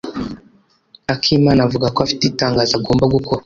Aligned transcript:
Akimana 1.13 1.59
avuga 1.67 1.87
ko 1.93 1.99
afite 2.05 2.23
itangazo 2.25 2.73
agomba 2.79 3.05
gukora. 3.15 3.39